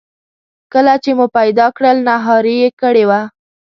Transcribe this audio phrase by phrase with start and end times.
[0.73, 3.21] کله چې مو پیدا کړل نهاري یې کړې وه.